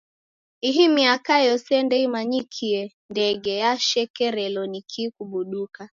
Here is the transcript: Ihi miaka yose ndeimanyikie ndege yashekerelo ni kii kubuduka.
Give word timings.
Ihi 0.67 0.83
miaka 0.97 1.33
yose 1.47 1.71
ndeimanyikie 1.85 2.81
ndege 3.11 3.51
yashekerelo 3.63 4.61
ni 4.71 4.81
kii 4.89 5.11
kubuduka. 5.15 5.81